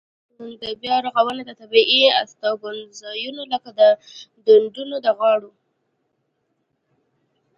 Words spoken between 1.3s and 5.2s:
د طبیعي استوګنځایونو لکه د ډنډونو د